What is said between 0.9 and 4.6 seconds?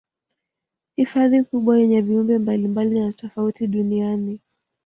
Hifadhi kubwa yenye viumbe mbalimbali na tofauti duniani